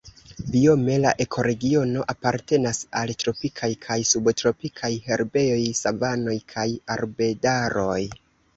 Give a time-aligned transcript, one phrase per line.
[0.53, 8.03] Biome la ekoregiono apartenas al tropikaj kaj subtropikaj herbejoj, savanoj kaj arbedaroj.